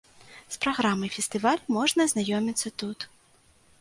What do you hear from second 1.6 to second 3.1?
можна азнаёміцца тут.